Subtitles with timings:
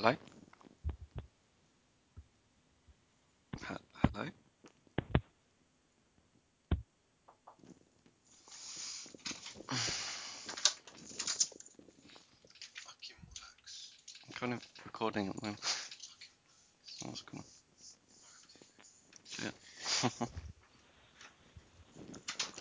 [0.00, 0.16] Hello?
[3.56, 3.78] H-
[4.14, 4.24] hello?
[12.78, 13.92] Fucking works.
[14.26, 15.60] I'm kind of recording at the moment.
[16.86, 17.44] Sounds cool.
[19.28, 19.52] Shit.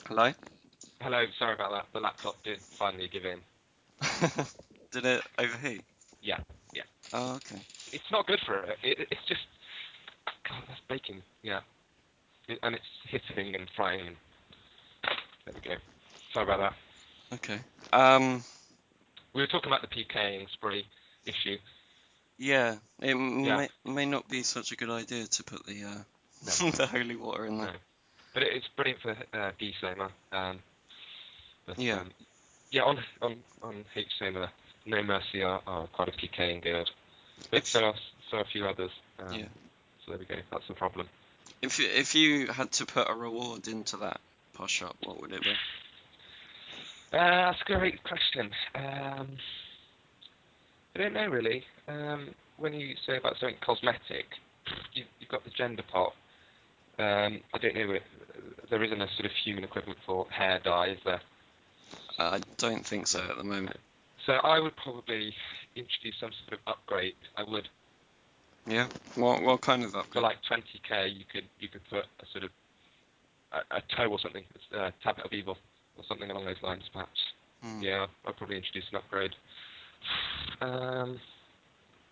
[0.09, 0.33] hello?
[0.99, 1.85] Hello, sorry about that.
[1.93, 3.39] The laptop did finally give in.
[4.91, 5.85] Did it overheat?
[6.21, 6.58] Yeah, yeah.
[7.13, 7.61] Oh, okay.
[7.91, 8.77] It's not good for it.
[8.83, 9.41] it it's just.
[10.47, 11.21] God, that's baking.
[11.43, 11.61] Yeah.
[12.47, 14.15] It, and it's hitting and frying.
[15.45, 15.75] There we go.
[16.33, 17.35] Sorry about that.
[17.35, 17.59] Okay.
[17.93, 18.43] Um,
[19.33, 20.85] We were talking about the PKing spree
[21.25, 21.57] issue.
[22.37, 23.57] yeah, it m- Yeah.
[23.57, 26.71] May, may not be such a good idea to put the uh, No.
[26.71, 27.67] the holy water in there.
[27.67, 27.73] No.
[28.33, 30.09] But it, it's brilliant for uh, DSOMA.
[30.31, 30.59] Um,
[31.65, 31.99] but, Yeah.
[32.01, 32.11] Um,
[32.71, 34.49] yeah, on on on H HSOMA,
[34.85, 36.89] No Mercy are, are quite a PKing guild.
[36.89, 36.98] But
[37.63, 38.91] So are, a few others.
[39.19, 39.45] Um, Yeah.
[40.05, 40.35] So there we go.
[40.51, 41.07] That's the problem.
[41.61, 44.21] If you, if you had to put a reward into that
[44.53, 45.51] posh shop, what would it be?
[47.11, 48.51] Uh, that's a great question.
[48.75, 49.37] Um,
[50.95, 51.63] I don't know really.
[51.87, 54.27] Um, when you say about something cosmetic,
[54.93, 56.13] you, you've got the gender part.
[56.99, 57.91] Um, I don't know.
[57.91, 58.03] If,
[58.69, 61.21] there isn't a sort of human equivalent for hair dye, is there?
[62.19, 63.77] Uh, I don't think so at the moment.
[64.29, 65.33] So I would probably
[65.75, 67.15] introduce some sort of upgrade.
[67.35, 67.67] I would
[68.67, 68.87] Yeah.
[69.15, 70.13] What what kind of upgrade?
[70.13, 71.17] for like 20k.
[71.17, 72.51] You could you could put a sort of
[73.51, 75.57] a, a toe or something, a tablet of evil
[75.97, 77.19] or something along those lines, perhaps.
[77.63, 77.81] Hmm.
[77.81, 79.35] Yeah, I'd probably introduce an upgrade.
[80.61, 81.19] Um,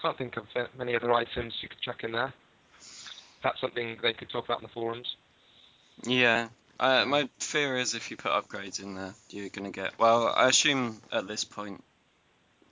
[0.02, 2.34] can't think of many other items you could chuck in there.
[3.44, 5.16] That's something they could talk about in the forums.
[6.04, 6.48] Yeah.
[6.80, 10.00] Uh, my fear is if you put upgrades in there, you're gonna get.
[10.00, 11.84] Well, I assume at this point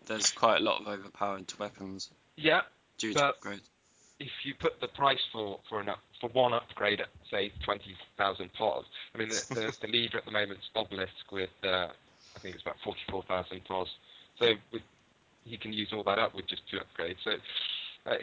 [0.08, 2.62] there's quite a lot of overpowered weapons Yeah,
[2.98, 3.34] due to
[4.20, 8.50] if you put the price for for an up, for one upgrade at say 20,000
[8.58, 11.88] POS, I mean the, the, the leader at the moment is Obelisk with uh,
[12.36, 13.88] I think it's about 44,000 POS.
[14.40, 14.82] So with,
[15.44, 17.18] he can use all that up with just two upgrades.
[17.24, 17.32] So
[18.06, 18.16] I,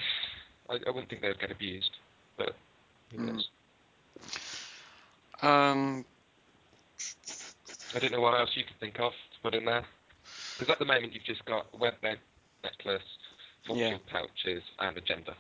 [0.73, 1.91] I, I wouldn't think they would get abused,
[2.37, 2.55] but
[3.11, 3.27] who Hmm.
[3.27, 3.49] knows?
[5.43, 6.05] Um.
[7.95, 9.85] I don't know what else you could think of to put in there.
[10.63, 12.19] Because at the moment you've just got a web bed
[12.63, 13.03] necklace,
[13.67, 13.99] fortune Yeah.
[14.13, 15.35] pouches, and agenda.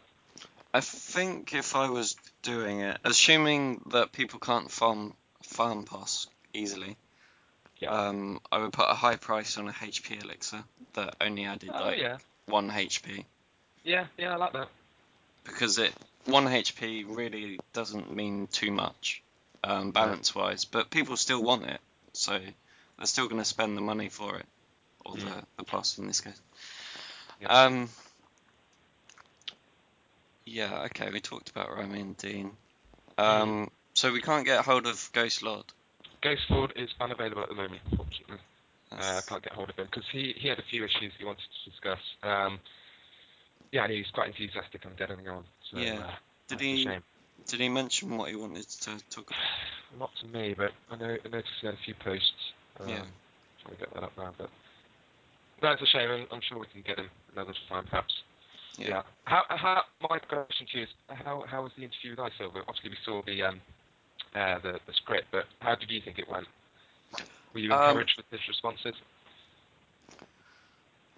[0.74, 6.96] I think if I was doing it, assuming that people can't farm farm pass easily,
[7.78, 7.90] Yeah.
[7.90, 11.80] um, I would put a high price on a HP elixir that only added Oh
[11.84, 13.24] like yeah, one HP
[13.84, 14.68] yeah, yeah, I like that.
[15.44, 15.92] because it
[16.24, 19.22] one HP really doesn't mean too much
[19.62, 21.80] um, balance wise, but people still want it,
[22.12, 22.40] so
[22.96, 24.46] they're still going to spend the money for it,
[25.04, 25.44] or the, Mm.
[25.58, 26.40] the pass in this case.
[27.40, 27.48] Yeah.
[27.48, 27.88] Um.
[30.44, 30.82] Yeah.
[30.86, 31.10] Okay.
[31.12, 32.50] We talked about Remy and Dean.
[33.18, 33.70] Um.
[33.94, 35.64] So we can't get hold of Ghost Lord.
[36.22, 38.38] Ghost Lord is unavailable at the moment, unfortunately.
[38.90, 41.12] Uh, I That's- can't get hold of him because he, he had a few issues
[41.18, 41.98] he wanted to discuss.
[42.22, 42.58] Um,
[43.72, 45.44] yeah, and he was quite enthusiastic on getting on.
[45.70, 45.94] So, Yeah.
[46.06, 46.14] uh,
[46.48, 46.88] Did he?
[47.46, 49.98] Did he mention what he wanted to talk about?
[49.98, 52.52] Not to me, but I know I noticed he had a few posts.
[52.80, 53.04] Um, Yeah.
[53.62, 54.50] Trying to get that up now, but
[55.70, 56.10] it's a shame.
[56.10, 58.14] I'm, I'm sure we can get him another time, perhaps.
[58.78, 59.02] Yeah.
[59.24, 62.62] How, how, my question to you is, how, how was the interview with iSylver?
[62.66, 63.60] Obviously, we saw the, um,
[64.34, 66.46] uh, the, the script, but how did you think it went?
[67.52, 68.94] Were you Um, encouraged with his responses?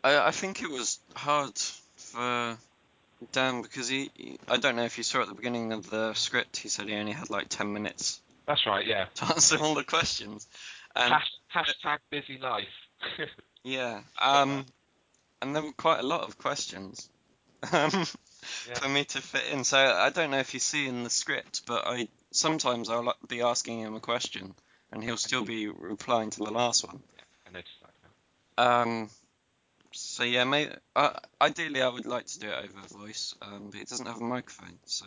[0.02, 1.56] I, I think it was hard
[1.96, 2.58] for
[3.32, 6.12] Dan because he, he- I don't know if you saw at the beginning of the
[6.14, 9.06] script, he said he only had like 10 minutes That's right, yeah.
[9.14, 10.46] to answer all the questions.
[10.96, 11.30] And Hash,
[11.84, 12.64] hashtag busy life.
[13.64, 14.66] yeah, um,
[15.42, 17.08] and there were quite a lot of questions
[17.72, 17.90] um,
[18.68, 18.74] Yeah.
[18.74, 19.64] for me to fit in.
[19.64, 23.42] So I don't know if you see in the script, but I sometimes I'll be
[23.42, 24.54] asking him a question
[24.92, 27.00] and he'll still be replying to the last one.
[27.16, 27.90] Yeah, I noticed that.
[28.56, 29.10] Um,
[29.92, 31.10] so yeah, may, uh,
[31.40, 34.24] ideally I would like to do it over voice, um, but it doesn't have a
[34.24, 35.06] microphone, so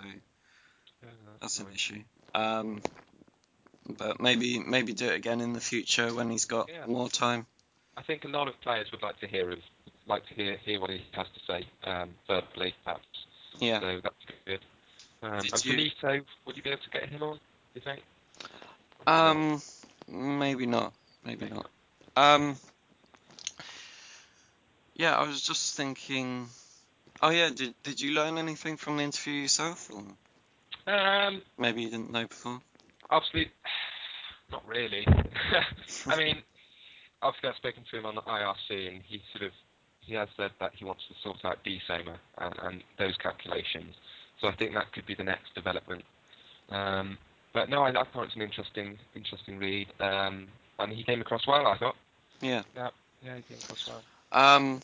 [1.03, 2.03] Yeah, that's an issue.
[2.33, 2.81] Um,
[3.87, 6.85] but maybe maybe do it again in the future when he's got Yeah.
[6.85, 7.45] more time.
[7.97, 9.59] I think a lot of players would like to hear him,
[10.07, 13.03] like to hear hear what he has to say um, verbally, perhaps.
[13.59, 13.79] Yeah.
[13.79, 14.15] So that's
[14.45, 14.59] good.
[15.23, 17.33] Um, Did and you- Finito, would you be able to get him on?
[17.33, 17.39] Do
[17.73, 18.01] you think?
[19.07, 19.61] Um,
[20.07, 20.93] maybe not.
[21.25, 21.67] Maybe not.
[22.15, 22.55] Um,
[24.95, 26.47] yeah, I was just thinking.
[27.21, 30.03] Oh yeah, did did you learn anything from the interview yourself, or
[30.93, 32.61] Um, maybe you didn't know before?
[33.09, 33.51] Absolutely,
[34.51, 35.05] not really.
[36.07, 36.43] I mean,
[37.21, 39.51] obviously I've spoken to him on the IRC, and he sort of
[40.01, 43.95] he has said that he wants to sort out DSOMA and, and those calculations.
[44.39, 46.03] So I think that could be the next development.
[46.69, 47.17] Um,
[47.53, 50.47] but no, I, I thought it's an interesting, interesting read, um,
[50.79, 51.67] and he came across well.
[51.67, 51.95] I thought.
[52.39, 52.63] Yeah.
[52.75, 52.89] Yeah,
[53.23, 54.01] yeah, he came across well.
[54.31, 54.81] Um,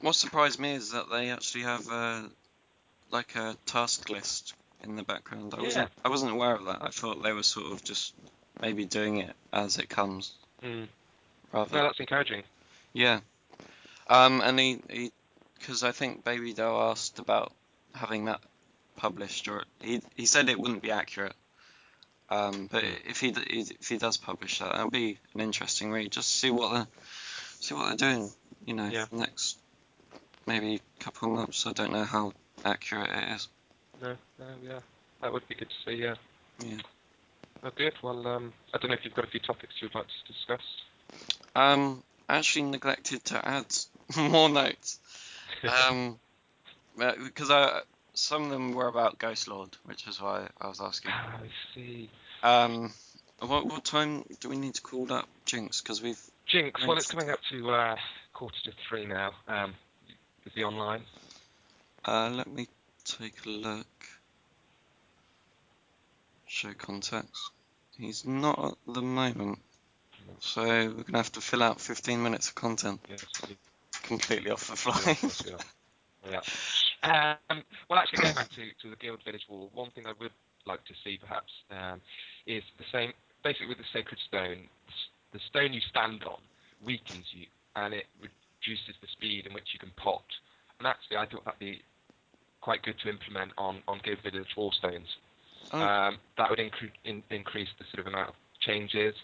[0.00, 2.22] what surprised me is that they actually have uh,
[3.10, 5.54] like a task list in the background.
[5.56, 6.78] I wasn't I wasn't aware of that.
[6.82, 8.14] I thought they were sort of just
[8.60, 10.32] maybe doing it as it comes.
[10.62, 10.88] Mm.
[11.52, 11.76] Rather.
[11.76, 12.42] No, that's encouraging.
[12.92, 13.20] Yeah.
[14.08, 15.10] Um, and he,
[15.58, 17.52] because I think Baby Doe asked about
[17.94, 18.40] having that
[18.96, 21.34] published, or he he said it wouldn't be accurate.
[22.30, 26.12] Um, but if he if he does publish that, that'll be an interesting read.
[26.12, 26.86] Just see what the
[27.60, 28.30] see what they're doing.
[28.66, 29.06] You know, Yeah.
[29.12, 29.58] next
[30.46, 31.66] maybe couple of months.
[31.66, 32.32] I don't know how
[32.64, 33.48] accurate it is.
[34.02, 34.80] No, no, yeah,
[35.22, 35.96] that would be good to see.
[36.02, 36.14] Yeah.
[36.60, 36.78] Yeah.
[37.62, 37.94] Oh, good.
[38.02, 40.62] Well, um, I don't know if you've got a few topics you'd like to discuss.
[41.54, 43.66] Um, actually neglected to add
[44.16, 44.98] more notes.
[45.86, 46.18] Um,
[46.96, 47.80] because I
[48.14, 51.12] some of them were about Ghost Lord, which is why I was asking.
[51.12, 52.10] I see.
[52.42, 52.92] Um,
[53.40, 55.80] what what time do we need to call that Jinx?
[55.80, 56.86] Because we've Jinx.
[56.86, 57.96] Well, it's coming up to uh,
[58.32, 59.32] quarter to three now.
[59.46, 59.74] Um,
[60.46, 61.02] is he online?
[62.04, 62.66] uh, let me
[63.04, 63.86] take a look.
[66.46, 67.50] Show contacts.
[67.98, 69.58] He's not at the moment,
[70.40, 73.24] so we're gonna have to fill out 15 minutes of content Yes.
[73.46, 73.56] he-
[74.02, 75.50] completely off the yeah, fly.
[75.50, 75.58] yeah.
[76.30, 77.36] Yeah.
[77.50, 80.32] Um, well, actually, going back to, to the Guild Village Wall, one thing I would
[80.66, 82.00] like to see perhaps um,
[82.46, 83.12] is the same.
[83.44, 84.68] Basically, with the Sacred Stone,
[85.32, 86.40] the stone you stand on
[86.84, 87.46] weakens you,
[87.76, 90.24] and it reduces the speed in which you can pot.
[90.78, 91.82] And actually, I thought that'd be
[92.60, 95.08] quite good to implement on on Guild Village Wall stones.
[95.72, 95.80] Oh.
[95.80, 99.14] Um, that would incre- in, increase the sort of amount of changes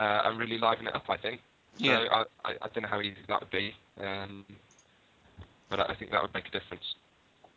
[0.00, 1.04] uh, and really liven it up.
[1.08, 1.40] I think.
[1.78, 1.98] So Yeah.
[2.10, 4.44] I, I, I don't know how easy that would be, um,
[5.68, 6.94] but I think that would make a difference.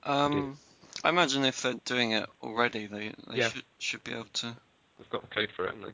[0.04, 0.58] Um,
[1.04, 3.50] I imagine if they're doing it already, they they Yeah.
[3.50, 4.56] should should be able to.
[5.00, 5.94] We've got the code for it, haven't we?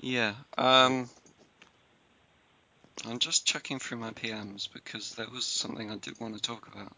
[0.00, 0.34] Yeah.
[0.58, 1.08] Um,
[3.06, 6.66] I'm just checking through my PMs because there was something I did want to talk
[6.74, 6.92] about.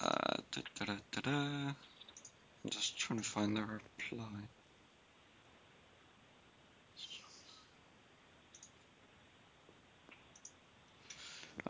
[0.00, 1.30] Uh, da, da, da, da, da.
[1.30, 4.26] I'm just trying to find the reply.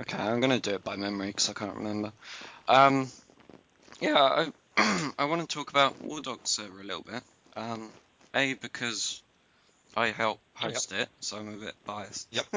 [0.01, 2.13] Okay, I'm gonna do it by memory because I can't remember.
[2.69, 3.09] Um,
[4.01, 7.23] yeah, I I want to talk about Wardog server a little bit.
[7.57, 7.91] Um,
[8.35, 9.23] a because
[9.97, 10.73] I help Oh, yep.
[10.73, 12.27] host it, so I'm a bit biased.
[12.33, 12.47] Yep.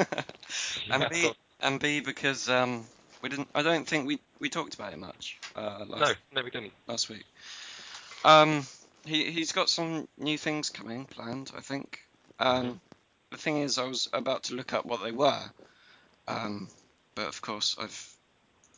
[0.91, 1.31] and Yeah, B
[1.61, 2.85] and B because um
[3.21, 3.49] we didn't.
[3.53, 6.73] I don't think we we talked about it much uh, last No, no, we didn't.
[6.87, 7.25] last week.
[8.25, 8.65] Um,
[9.05, 11.51] he he's got some new things coming planned.
[11.55, 11.99] I think.
[12.39, 12.79] Um,
[13.31, 15.43] the thing is, I was about to look up what they were.
[16.27, 16.69] Um,
[17.17, 18.15] but of course I've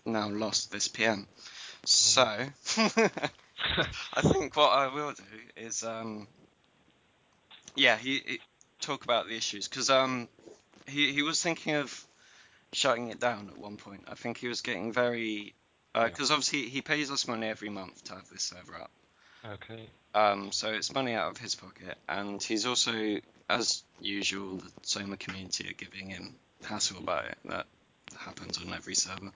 [0.06, 1.28] now lost this PM.
[1.86, 2.22] So
[2.78, 5.24] I think what I will do
[5.58, 6.28] is um,
[7.76, 8.40] yeah, he, he
[8.80, 10.30] talk about the issues because um,
[10.88, 12.06] he he was thinking of
[12.72, 14.06] shutting it down at one point.
[14.08, 15.54] I think he was getting very
[15.94, 18.92] because obviously he pays us money every month to have this server up.
[19.46, 19.88] Okay.
[20.16, 23.20] Um, so it's money out of his pocket, and he's also,
[23.50, 27.38] as usual, the Soma community are giving him hassle about it.
[27.46, 27.66] That
[28.20, 29.32] happens on every server.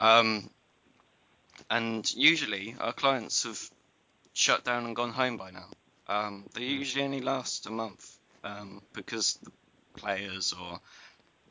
[0.00, 0.50] Um,
[1.70, 3.60] and usually our clients have
[4.32, 5.68] shut down and gone home by now.
[6.08, 6.78] Um, they Hmm.
[6.78, 9.52] usually only last a month um, because the
[9.96, 10.80] players or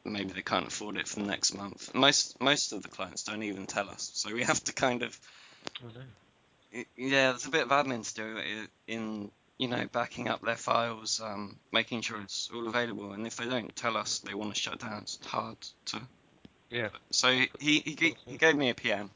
[0.06, 1.94] maybe they can't afford it for the next month.
[1.96, 5.20] Most most of the clients don't even tell us, so we have to kind of
[5.84, 5.90] Oh
[6.98, 11.22] yeah, there's a bit of admin to do in you know backing up their files,
[11.24, 14.60] um, making sure it's all available, and if they don't tell us they want to
[14.60, 16.02] shut down, it's hard to.
[16.74, 16.90] Yeah.
[17.12, 19.12] So he he, he gave me a PM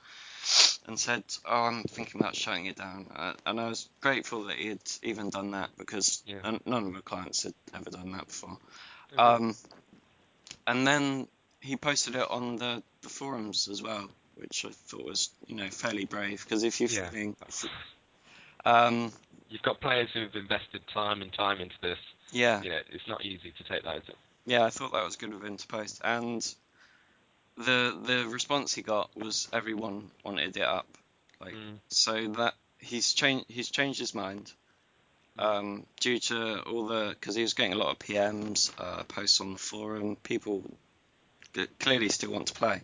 [0.86, 4.58] and said, "Oh, I'm thinking about shutting it down," uh, and I was grateful that
[4.58, 6.58] he had even done that because Yeah.
[6.66, 8.58] none of my clients had ever done that before.
[9.18, 9.56] Um,
[10.68, 11.28] and then
[11.62, 15.70] he posted it on the, the forums as well, which I thought was, you know,
[15.70, 16.44] fairly brave.
[16.44, 17.10] Because if you're Yeah.
[17.10, 17.36] feeling,
[18.66, 19.12] um,
[19.50, 21.98] You've got players who've invested time and time into this.
[22.32, 24.18] yeah, You know, it's not easy to take that, is it?
[24.46, 26.02] yeah, I thought that was good of him to post.
[26.04, 26.46] And
[27.58, 30.88] the the response he got was everyone wanted it up.
[31.40, 31.80] Like, Mm.
[31.90, 34.52] so that he's changed he's changed his mind.
[35.40, 39.40] Um, due to all the, because he was getting a lot of PMs, uh, posts
[39.40, 40.64] on the forum, people
[41.54, 42.82] that clearly still want to play,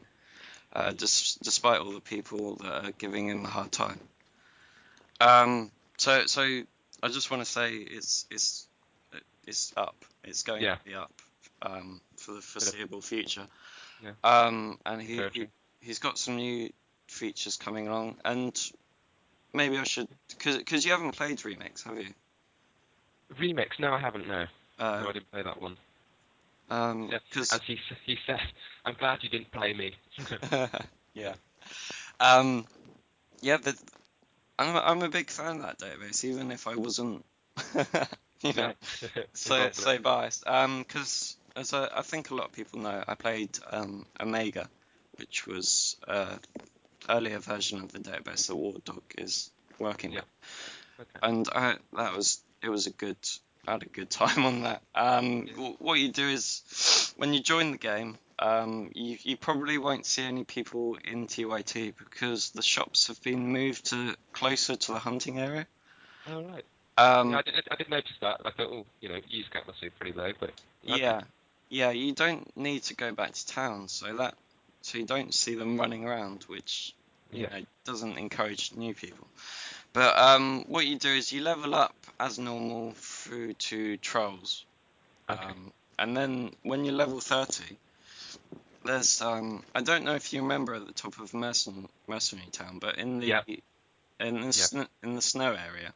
[0.72, 4.00] uh, dis- despite all the people that are giving him a hard time.
[5.20, 6.42] Um, so, so
[7.01, 8.68] I just want to say it's it's
[9.48, 10.06] it's up.
[10.24, 10.75] It's going Yeah.
[10.75, 11.12] to be up
[11.63, 13.48] um, for the foreseeable future.
[14.03, 14.12] Yeah.
[14.24, 15.48] Um, and he, he
[15.81, 16.69] he's got some new
[17.07, 18.72] features coming along, and
[19.53, 20.07] maybe I should
[20.38, 22.13] because you haven't played remix, have you?
[23.39, 23.79] Remix?
[23.79, 24.27] No, I haven't.
[24.27, 24.45] No,
[24.79, 25.77] no, Uh, I didn't play that one.
[26.69, 28.39] um, because As he he said,
[28.86, 29.95] I'm glad you didn't play me.
[31.13, 31.36] yeah,
[32.19, 32.65] um,
[33.41, 33.75] yeah, but
[34.60, 37.25] I'm a, I'm a big fan of that database, even if I wasn't,
[38.41, 38.74] you know,
[39.33, 40.48] so so biased.
[40.48, 44.69] Um, because as I, I think a lot of people know, I played um Omega,
[45.17, 46.39] which was an
[47.10, 50.22] earlier version of the database that Wardog is working Yeah.
[50.22, 50.25] with,
[51.01, 51.19] Okay.
[51.22, 53.17] and I that was it was a good
[53.67, 54.81] I had a good time on that.
[54.95, 55.53] Um, Yeah.
[55.53, 60.05] wh- what you do is when you join the game, um, you you probably won't
[60.05, 65.00] see any people in TYT because the shops have been moved to closer to the
[65.00, 65.67] hunting area.
[66.27, 66.65] Oh right.
[66.98, 68.41] Um, yeah, I did, I did notice that.
[68.45, 70.51] I thought, oh, you know, use cap must be pretty low, but.
[70.83, 71.22] Yeah,
[71.74, 71.89] yeah.
[71.92, 74.36] You don't need to go back to town, so that
[74.82, 76.94] so you don't see them running around, which
[77.32, 77.50] you Yeah.
[77.60, 79.27] know doesn't encourage new people.
[79.94, 84.65] But um, what you do is you level up as normal through to trolls,
[85.30, 85.44] Okay.
[85.44, 87.77] um, and then when you're level thirty,
[88.86, 92.80] there's um, I don't know if you remember at the top of Mercen, Mercenary Town,
[92.80, 93.42] but in the Yeah.
[94.20, 94.51] in the Yeah.
[94.51, 95.94] sn- in the snow area,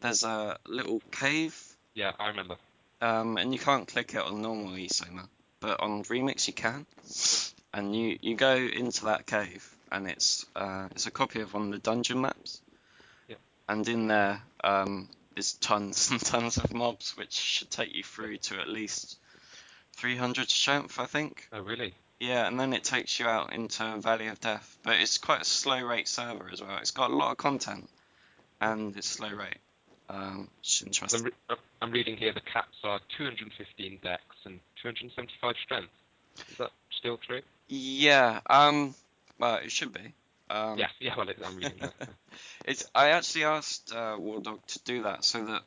[0.00, 1.54] there's a little cave
[1.94, 2.56] Yeah, I remember.
[3.04, 5.28] Um, and you can't click it on normal eSoma,
[5.60, 6.86] but on Remix you can.
[7.74, 11.64] And you, you go into that cave, and it's uh, it's a copy of one
[11.64, 12.62] of the dungeon maps.
[13.28, 13.36] Yeah.
[13.68, 18.38] And in there um, is tons and tons of mobs, which should take you through
[18.38, 19.18] to at least
[19.96, 21.48] 300 strength, I think.
[21.52, 21.92] Oh really?
[22.20, 24.78] Yeah, and then it takes you out into Valley of Death.
[24.82, 26.78] But it's quite a slow rate server as well.
[26.78, 27.90] It's got a lot of content,
[28.62, 29.58] and it's slow rate.
[30.08, 30.48] Um,
[30.84, 31.20] interesting.
[31.20, 35.88] I'm, re- uh, I'm reading here the caps are 215 dex and 275 strength.
[36.50, 37.40] Is that still true?
[37.68, 38.94] Yeah, um,
[39.38, 40.12] well, it should be.
[40.50, 41.14] Um, yeah, yeah.
[41.16, 41.94] Well, it, I'm reading that.
[42.66, 42.84] It's.
[42.94, 45.62] I actually asked uh, Wardog to do that so that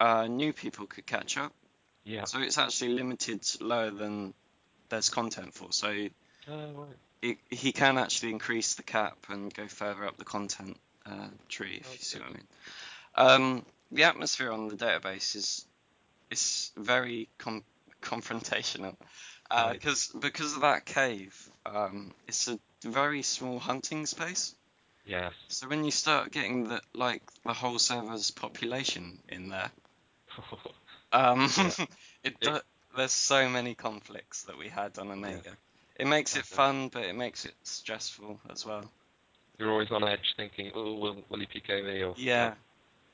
[0.00, 1.52] uh, new people could catch up.
[2.04, 2.24] Yeah.
[2.24, 4.34] So it's actually limited lower than
[4.90, 5.72] there's content for.
[5.72, 5.88] So
[6.48, 6.88] Oh right.
[7.22, 10.76] it, he can actually increase the cap and go further up the content
[11.06, 12.24] uh, tree, if Oh, you see good.
[12.26, 12.46] what I mean.
[13.16, 15.66] Um, the atmosphere on the database is
[16.30, 17.64] is very com-
[18.02, 18.96] confrontational
[19.72, 21.48] because because of that cave.
[21.66, 24.54] Um, it's a very small hunting space.
[25.06, 25.32] Yes.
[25.48, 29.70] So when you start getting the like the whole server's population in there,
[31.12, 31.50] um,
[32.24, 32.58] it do,
[32.96, 35.56] there's so many conflicts that we had on Omega.
[35.96, 38.90] It makes it fun, but it makes it stressful as well.
[39.58, 42.14] You're always on edge, thinking, oh, will will he PK me or?
[42.16, 42.54] Yeah,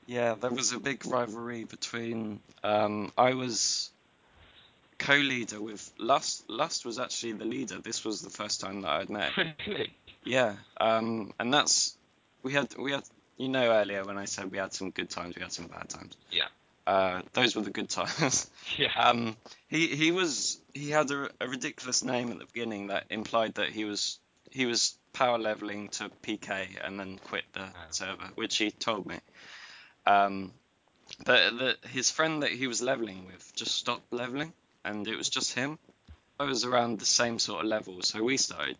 [0.05, 0.35] yeah.
[0.35, 2.39] There was a big rivalry between.
[2.63, 3.91] Um, I was
[5.01, 6.49] co-leader with Lust.
[6.49, 7.79] Lust was actually the leader.
[7.79, 9.31] This was the first time that I'd met.
[9.67, 9.93] Really?
[10.23, 11.97] Yeah, um, and that's
[12.43, 13.03] we had we had
[13.37, 15.89] you know earlier when I said we had some good times, we had some bad
[15.89, 16.15] times.
[16.31, 16.45] Yeah.
[16.85, 18.49] Uh, those were the good times.
[18.77, 18.91] Yeah.
[18.95, 19.35] Um,
[19.67, 23.69] he he was he had a, a ridiculous name at the beginning that implied that
[23.69, 24.19] he was
[24.51, 29.17] he was power leveling to PK and then quit the server, which he told me.
[30.05, 30.53] Um,
[31.25, 34.53] but the, his friend that he was leveling with just stopped leveling,
[34.83, 35.77] and it was just him.
[36.39, 38.77] I was around the same sort of level, so we started.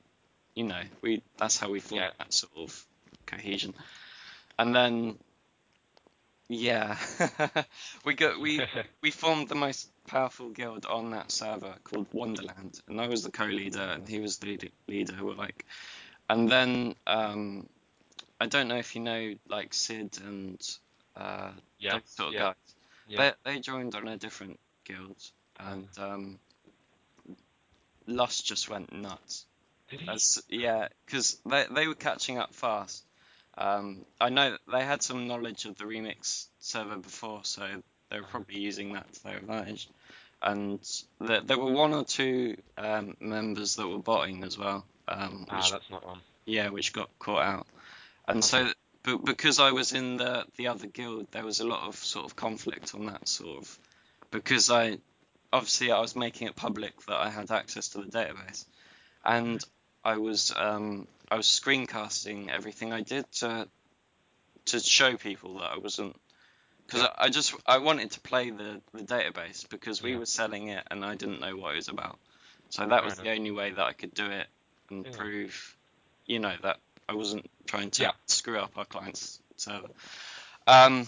[0.55, 2.11] You know, we that's how we formed Yeah.
[2.17, 2.85] that sort of
[3.25, 3.73] cohesion.
[4.59, 5.17] And then,
[6.49, 6.97] yeah,
[8.05, 8.61] we got we
[9.01, 13.31] we formed the most powerful guild on that server called Wonderland, and I was the
[13.31, 15.15] co-leader, and he was the leader.
[15.21, 15.65] We're like,
[16.29, 17.67] and then um,
[18.39, 20.61] I don't know if you know like Sid and
[21.15, 21.99] uh, yeah.
[22.05, 22.39] sort of yeah.
[22.39, 22.55] guys.
[23.07, 23.33] Yeah.
[23.43, 25.17] They they joined on a different guild,
[25.59, 26.39] and um,
[28.07, 29.45] Lust just went nuts.
[29.89, 30.09] Did he?
[30.09, 33.03] As, yeah, because they they were catching up fast.
[33.57, 37.67] Um, I know they had some knowledge of the remix server before, so
[38.09, 39.89] they were probably using that to their advantage.
[40.41, 40.79] And
[41.19, 45.67] there, there were one or two um, members that were botting as well, um, ah,
[45.71, 46.19] that's not on.
[46.45, 47.67] yeah, which got caught out.
[48.27, 48.73] And so, Okay.
[49.03, 52.25] But because I was in the the other guild, there was a lot of sort
[52.25, 53.79] of conflict on that sort of
[54.31, 54.97] because I
[55.51, 58.65] obviously I was making it public that I had access to the database,
[59.25, 59.63] and
[60.03, 63.67] I was um, I was screencasting everything I did to
[64.65, 66.15] to show people that I wasn't
[66.85, 70.19] because I, I just I wanted to play the the database because we Yeah.
[70.19, 72.19] were selling it and I didn't know what it was about,
[72.69, 74.47] so that was the only way that I could do it
[74.89, 75.11] and Yeah.
[75.11, 75.77] prove,
[76.25, 76.77] you know, that
[77.11, 78.11] I wasn't trying to Yeah.
[78.25, 79.89] screw up our client's server.
[80.65, 81.07] Um,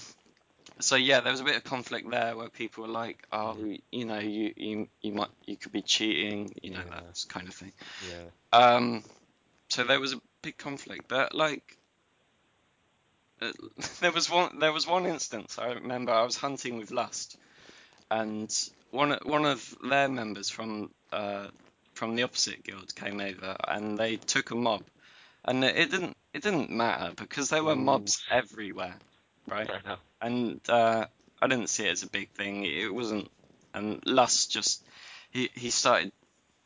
[0.82, 3.56] so yeah, there was a bit of conflict there where people were like, "Oh,
[3.92, 7.00] you know, you you you might you could be cheating," you know, Yeah.
[7.02, 7.72] that kind of thing.
[8.10, 8.26] Yeah.
[8.52, 9.04] Um,
[9.70, 11.78] so there was a big conflict, but like,
[13.42, 13.52] uh,
[14.02, 17.38] there was one there was one instance I remember I was hunting with Lust,
[18.12, 18.52] and
[18.92, 21.48] one of- one of their members from uh
[21.94, 24.84] from the opposite guild came over, and they took a mob,
[25.46, 27.76] and it didn't it didn't matter because there were Ooh.
[27.76, 28.96] mobs everywhere,
[29.48, 29.70] right?
[30.22, 31.06] And uh,
[31.42, 32.66] I didn't see it as a big thing.
[32.66, 33.30] It wasn't,
[33.74, 34.84] and Lust just
[35.32, 36.12] he he started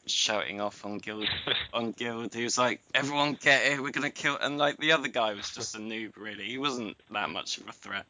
[0.06, 1.28] shouting off on guild
[1.74, 2.34] on guild.
[2.34, 5.50] He was like, "Everyone get here, we're gonna kill." And like the other guy was
[5.50, 6.46] just a noob, really.
[6.46, 8.06] He wasn't that much of a threat.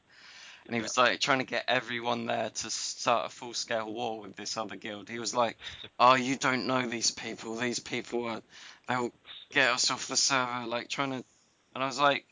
[0.68, 4.20] And he was like trying to get everyone there to start a full scale war
[4.20, 5.08] with this other guild.
[5.08, 5.58] He was like,
[5.98, 7.56] "Oh, you don't know these people.
[7.56, 8.42] These people are,
[8.90, 9.14] they'll
[9.52, 11.24] get us off the server." Like trying to,
[11.74, 12.26] and I was like,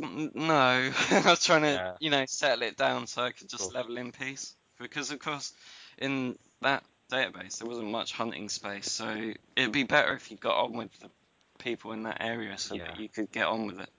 [0.00, 1.92] "No." I was trying to, Yeah.
[1.98, 4.54] you know, settle it down so I could just level in peace.
[4.78, 5.52] Because of course,
[5.98, 10.62] in that database there wasn't much hunting space, so it'd be better if you got
[10.64, 11.10] on with the
[11.58, 12.86] people in that area so Yeah.
[12.86, 13.90] that you could get on with it.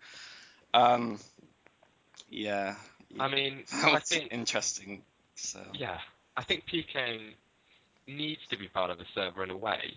[0.74, 1.20] Um,
[2.30, 2.76] yeah.
[3.20, 5.02] I mean, I think interesting.
[5.36, 5.98] So yeah,
[6.38, 7.34] I think PKing
[8.08, 9.94] needs to be part of the server in a way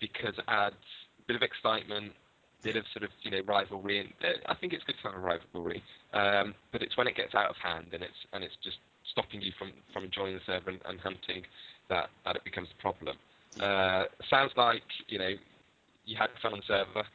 [0.00, 0.76] because it adds
[1.18, 2.12] a bit of excitement,
[2.60, 5.08] a bit of sort of you know rivalry, and uh, I think it's good to
[5.08, 5.82] have a rivalry.
[6.12, 8.78] Um, but it's when it gets out of hand and it's and it's just
[9.10, 11.42] stopping you from from enjoying the server and, and hunting
[11.88, 13.16] that that it becomes a problem.
[13.60, 15.30] Uh, sounds like you know
[16.04, 17.06] you had fun on the server.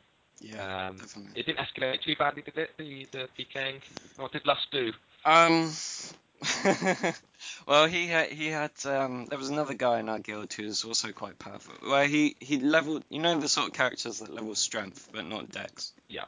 [0.41, 1.39] yeah, Um, definitely.
[1.39, 2.69] it didn't escalate too badly, did it?
[2.77, 3.81] The the PKing.
[4.17, 4.91] What did Lust do?
[5.25, 5.71] Um.
[7.67, 9.25] well, he had he had um.
[9.27, 11.73] There was another guy in our guild who was also quite powerful.
[11.89, 13.03] Where he he leveled.
[13.09, 15.93] You know the sort of characters that level strength but not dex.
[16.09, 16.25] Yeah.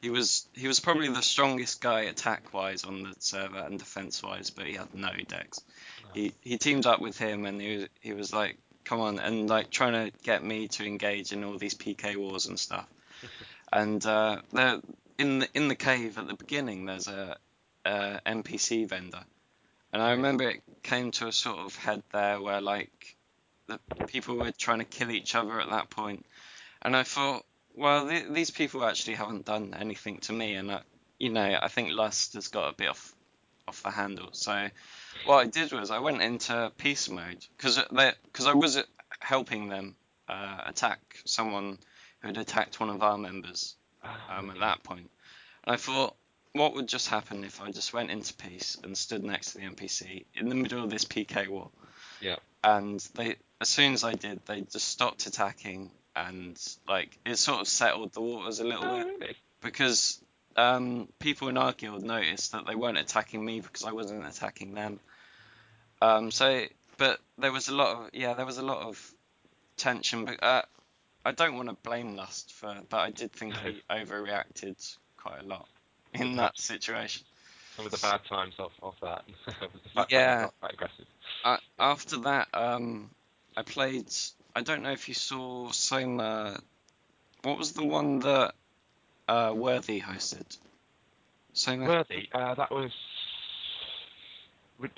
[0.00, 4.22] He was he was probably the strongest guy attack wise on the server and defense
[4.22, 5.60] wise, but he had no dex.
[6.14, 9.48] He he teamed up with him and he was he was like, come on, and
[9.48, 12.86] like trying to get me to engage in all these PK wars and stuff.
[13.72, 14.80] and uh, there
[15.18, 17.36] in the in the cave at the beginning, there's a,
[17.84, 19.24] a NPC vendor,
[19.92, 23.16] and I remember it came to a sort of head there where like
[23.66, 26.26] the people were trying to kill each other at that point,
[26.82, 30.82] and I thought, well, th- these people actually haven't done anything to me, and I,
[31.18, 33.14] you know, I think lust has got a bit off
[33.68, 34.28] off the handle.
[34.32, 34.68] So
[35.26, 38.82] what I did was I went into peace mode because because I was
[39.20, 39.96] helping them
[40.28, 41.78] uh, attack someone
[42.20, 43.76] who had attacked one of our members
[44.28, 45.10] um, at that point.
[45.64, 46.16] And I thought,
[46.52, 49.64] what would just happen if I just went into peace and stood next to the
[49.64, 51.70] NPC in the middle of this PK war?
[52.20, 52.36] Yeah.
[52.64, 57.60] And they, as soon as I did, they just stopped attacking, and like it sort
[57.60, 59.36] of settled the waters a little Oh, bit really?
[59.62, 60.20] because
[60.56, 64.74] um, people in our guild noticed that they weren't attacking me because I wasn't attacking
[64.74, 65.00] them.
[66.02, 66.64] Um, so,
[66.98, 69.14] but there was a lot of yeah, there was a lot of
[69.76, 70.24] tension.
[70.26, 70.62] But uh,
[71.24, 75.46] I don't want to blame Lust for, but I did think he overreacted quite a
[75.46, 75.68] lot
[76.14, 77.24] in that situation.
[77.76, 80.42] Some of the bad times of, of that was the fact Yeah.
[80.42, 81.06] that quite aggressive.
[81.44, 83.10] Uh, after that, um,
[83.56, 84.12] I played.
[84.54, 86.60] I don't know if you saw Soma.
[87.42, 88.54] What was the one that
[89.28, 90.58] uh, Worthy hosted?
[91.52, 91.86] Soma.
[91.86, 92.92] Worthy, uh, that was.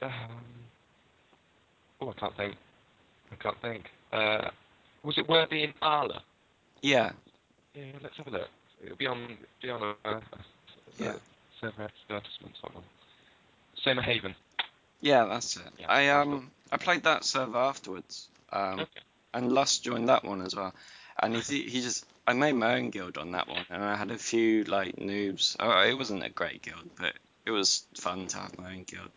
[0.00, 0.10] Um,
[2.00, 2.56] oh, I can't think.
[3.30, 3.90] I can't think.
[4.12, 4.50] Uh,
[5.02, 6.22] was it Worthy in Arla?
[6.80, 7.12] Yeah.
[7.74, 8.48] Yeah, let's have a look.
[8.84, 10.22] It'll be on be on a, a, a
[10.98, 11.14] Yeah.
[11.60, 12.56] server advertisement.
[12.62, 12.82] Hold on.
[13.82, 14.34] Soma Haven.
[15.00, 15.62] Yeah, that's it.
[15.78, 18.28] Yeah, I um I played that server afterwards.
[18.52, 19.00] Um, Okay.
[19.34, 20.74] and Lust joined that one as well.
[21.18, 24.10] And he he just I made my own guild on that one, and I had
[24.10, 25.56] a few like noobs.
[25.58, 29.10] Oh, it wasn't a great guild, but it was fun to have my own guild.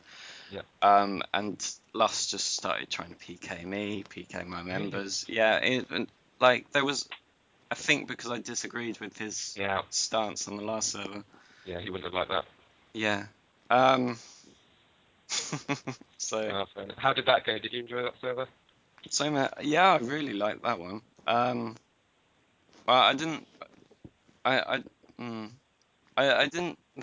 [0.51, 0.61] Yeah.
[0.81, 5.25] Um, and Lust just started trying to PK me, PK my members.
[5.27, 6.07] Yeah, it, and,
[6.39, 7.07] like there was,
[7.71, 9.81] I think because I disagreed with his Yeah.
[9.89, 11.23] stance on the last server.
[11.65, 12.45] Yeah, he wouldn't have liked that.
[12.93, 13.25] Yeah.
[13.69, 14.17] Um.
[16.17, 16.41] so.
[16.41, 16.69] Enough.
[16.97, 17.57] How did that go?
[17.57, 18.47] Did you enjoy that server?
[19.09, 21.01] So yeah, I really liked that one.
[21.27, 21.75] Um,
[22.87, 23.45] well, I didn't.
[24.43, 24.83] I I
[25.19, 25.49] mm,
[26.17, 26.79] I, I didn't.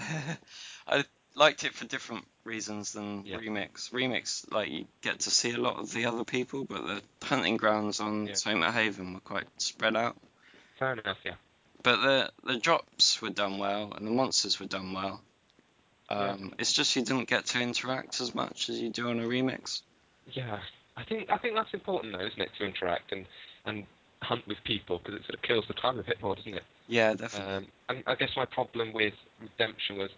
[0.87, 3.39] I liked it for different reasons than Yeah.
[3.39, 3.91] remix.
[3.91, 7.57] Remix, like you get to see a lot of the other people, but the hunting
[7.57, 8.35] grounds on Yeah.
[8.35, 10.17] Soma Haven were quite spread out.
[10.79, 11.19] Fair enough.
[11.25, 11.35] Yeah.
[11.83, 15.21] But the the drops were done well, and the monsters were done well.
[16.11, 16.31] Yeah.
[16.33, 19.25] Um, It's just you didn't get to interact as much as you do on a
[19.25, 19.83] remix.
[20.31, 20.61] Yeah,
[20.97, 23.27] I think I think that's important though, isn't it, to interact and
[23.65, 23.87] and
[24.21, 26.63] hunt with people because it sort of kills the time a bit more, doesn't it?
[26.87, 27.55] Yeah, definitely.
[27.55, 30.11] Um, and I guess my problem with Redemption was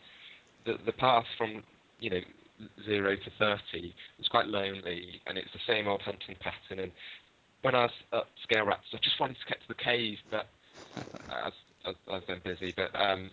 [0.66, 1.62] the the path from
[2.00, 2.20] you know
[2.84, 3.94] zero to thirty.
[4.18, 6.82] It's quite lonely, and it's the same old hunting pattern.
[6.84, 6.92] And
[7.62, 10.48] when I was at Scale Raptors, I just wanted to get to the cave, but
[11.30, 11.50] I
[12.08, 12.72] was, I busy.
[12.76, 13.30] But um,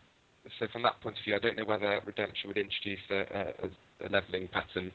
[0.59, 4.05] so from that point of view, I don't know whether Redemption would introduce a, a,
[4.05, 4.91] a leveling pattern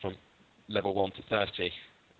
[0.00, 0.14] from
[0.68, 1.72] level one to thirty.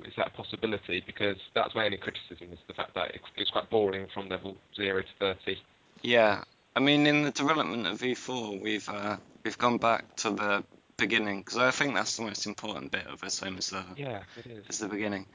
[0.05, 1.03] Is that a possibility?
[1.07, 4.57] Because that's my only criticism is the fact that it, it's quite boring from level
[4.75, 5.59] zero to thirty.
[6.03, 6.45] Yeah,
[6.75, 10.65] I mean, in the development of V4, we've uh, we've gone back to the
[10.99, 13.95] beginning because I think that's the most important bit of a Soma server.
[13.97, 14.65] Yeah, it is.
[14.69, 15.27] Is the beginning.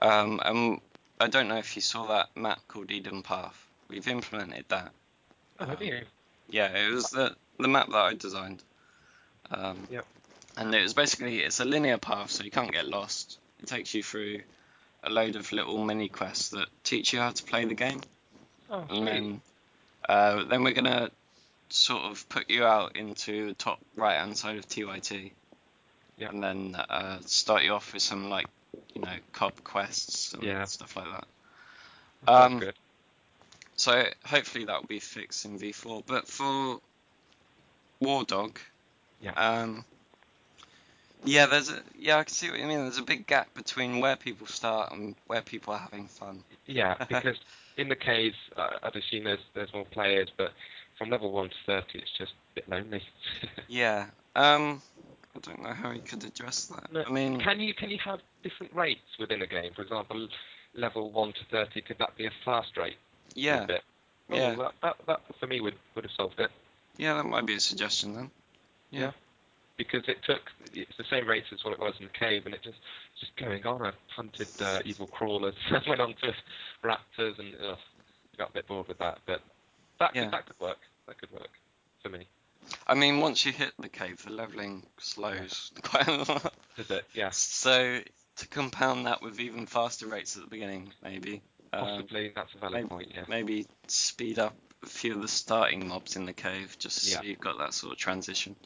[0.00, 0.80] Um, and
[1.20, 3.66] I don't know if you saw that map called Eden Path.
[3.92, 4.90] We've implemented that.
[5.60, 6.00] Oh, have you?
[6.48, 8.62] Yeah, it was the the map that I designed.
[9.50, 10.06] Um, Yep.
[10.56, 13.38] And it was basically it's a linear path, so you can't get lost.
[13.60, 14.40] It takes you through
[15.04, 18.00] a load of little mini quests that teach you how to play the game,
[18.70, 19.40] Oh, and then
[20.08, 21.10] uh, then we're gonna
[21.68, 25.32] sort of put you out into the top right hand side of TYT,
[26.18, 26.28] Yeah.
[26.30, 28.46] and then uh, start you off with some like
[28.94, 30.64] you know cop quests and Yeah.
[30.64, 31.24] stuff like that.
[32.24, 32.74] That's um, good.
[33.82, 36.04] So hopefully that will be fixed in V4.
[36.06, 36.80] But for
[38.00, 38.56] Wardog,
[39.20, 39.32] Yeah.
[39.32, 39.84] um,
[41.24, 42.78] yeah, there's a yeah, I can see what you mean.
[42.78, 46.44] There's a big gap between where people start and where people are having fun.
[46.66, 47.40] Yeah, because
[47.76, 50.52] in the caves, uh, I'd assume there's there's more players, but
[50.96, 53.02] from level one to thirty, it's just a bit lonely.
[53.66, 54.06] Yeah.
[54.36, 54.80] Um,
[55.34, 56.92] I don't know how you could address that.
[56.92, 59.72] No, I mean, can you can you have different rates within a game?
[59.74, 60.28] For example,
[60.72, 62.96] level one to thirty, could that be a fast rate?
[63.34, 63.66] Yeah?
[64.30, 66.50] Oh, yeah, that, that that for me would would have solved it
[66.98, 68.30] yeah, that might be a suggestion then.
[68.90, 69.12] Yeah.
[69.78, 70.40] because it took
[70.74, 72.78] it's the same rates as what it was in the cave, and it just
[73.18, 73.82] just going on.
[73.82, 75.54] I hunted uh, evil crawlers,
[75.88, 76.34] went on to
[76.84, 77.78] raptors, and ugh,
[78.36, 79.18] got a bit bored with that.
[79.26, 79.40] But
[80.00, 80.24] that Yeah.
[80.24, 80.78] could, that could work.
[81.08, 81.48] That could work
[82.02, 82.26] for me.
[82.86, 86.54] I mean, once you hit the cave, the leveling slows quite a lot.
[86.76, 87.04] Does it?
[87.14, 87.30] Yeah.
[87.30, 88.00] So
[88.36, 91.42] to compound that with even faster rates at the beginning, maybe.
[91.72, 93.12] Um, Possibly that's a valid maybe- point.
[93.14, 93.24] Yeah.
[93.28, 97.28] maybe speed up a few of the starting mobs in the cave, just so Yeah.
[97.30, 98.56] you've got that sort of transition.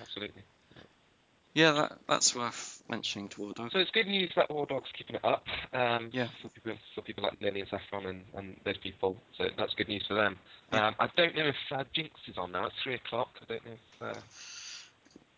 [0.00, 0.42] Absolutely.
[1.52, 3.72] Yeah, that that's worth mentioning to Wardog.
[3.72, 5.44] So it's good news that Wardog's keeping it up.
[5.72, 6.28] Um, Yeah.
[6.42, 9.16] For people, for people like Lily and Saffron and, and those people.
[9.36, 10.38] So that's good news for them.
[10.72, 10.88] Yeah.
[10.88, 12.66] Um, I don't know if uh, Jinx is on now.
[12.66, 13.30] It's three o'clock.
[13.42, 14.16] I don't know if.
[14.16, 14.20] Uh,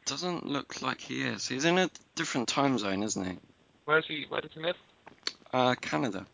[0.04, 1.48] Doesn't look like he is.
[1.48, 3.38] He's in a different time zone, isn't he?
[3.86, 4.26] where is he?
[4.28, 4.76] Where does he live?
[5.52, 6.26] Uh, Canada.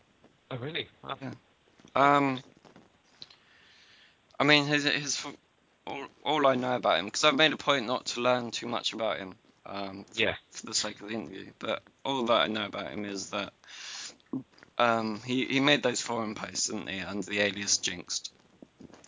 [0.50, 0.88] Oh really?
[1.02, 1.16] Wow.
[1.20, 1.32] Yeah.
[1.94, 2.40] Um,
[4.38, 5.26] I mean, his his
[5.86, 8.66] all, all I know about him because I've made a point not to learn too
[8.66, 9.34] much about him.
[9.66, 10.34] Um, for, Yeah.
[10.50, 13.52] for the sake of the interview, but all that I know about him is that
[14.78, 18.32] um, he he made those forum posts, didn't he, under the alias Jinxed.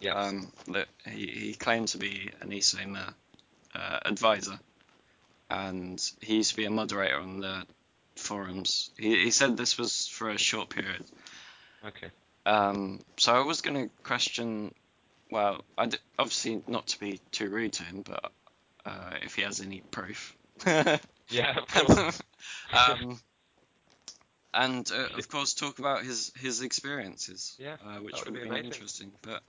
[0.00, 0.14] Yeah.
[0.14, 3.14] Um, that he, he claimed to be an ESOMA
[3.74, 4.58] uh, advisor,
[5.48, 7.64] and he used to be a moderator on the
[8.16, 8.90] forums.
[8.98, 11.04] He, he said this was for a short period.
[11.84, 12.10] Okay.
[12.46, 14.74] Um, so I was going to question,
[15.30, 18.32] well, I d- obviously not to be too rude to him, but
[18.84, 20.36] uh, if he has any proof.
[21.30, 21.54] Yeah.
[22.72, 23.20] Um,
[24.52, 28.48] and uh, of course talk about his his experiences, Yeah, uh, which would would be
[28.48, 28.64] amazing.
[28.66, 29.12] interesting.
[29.22, 29.42] But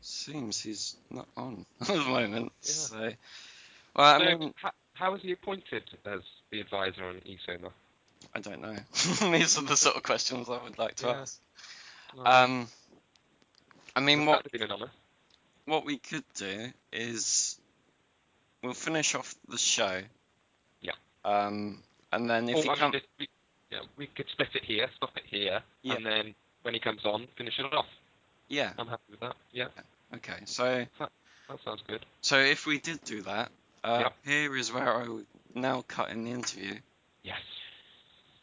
[0.00, 2.52] seems he's not on at the moment.
[2.62, 2.68] Yeah.
[2.72, 3.12] So,
[3.96, 7.70] well, I mean, how, how was he appointed as the advisor on ESOMA?
[8.34, 8.76] I don't know.
[9.38, 11.20] These are the sort of questions I would like to Yeah.
[11.20, 11.40] ask.
[12.24, 12.68] Um,
[13.96, 14.90] I mean, what That would have been an honour.
[15.66, 17.58] what we could do is
[18.62, 20.02] we'll finish off the show.
[20.80, 20.92] Yeah.
[21.24, 23.28] Um, and then if Or, he I mean, comes, we,
[23.70, 25.94] yeah, we could split it here, stop it here, Yeah.
[25.94, 27.86] and then when he comes on, finish it off.
[28.48, 29.36] yeah, I'm happy with that.
[29.52, 29.68] Yeah,
[30.14, 30.38] okay.
[30.46, 31.10] So that
[31.64, 32.04] sounds good.
[32.20, 33.50] so if we did do that,
[33.82, 34.16] uh, Yep.
[34.24, 36.78] here is where I would now cut in the interview.
[37.22, 37.40] Yes.